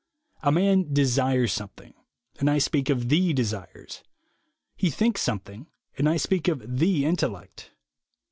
A 0.41 0.51
man 0.51 0.91
desires 0.91 1.53
something, 1.53 1.93
and 2.39 2.49
I 2.49 2.57
speak 2.57 2.89
of 2.89 3.09
"the 3.09 3.33
desires"; 3.33 4.01
he 4.75 4.89
thinks 4.89 5.21
something, 5.21 5.67
and 5.95 6.09
I 6.09 6.17
speak 6.17 6.47
of 6.47 6.79
"the 6.79 7.05
intellect." 7.05 7.69